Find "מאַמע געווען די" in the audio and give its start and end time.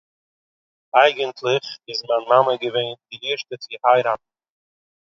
2.29-3.15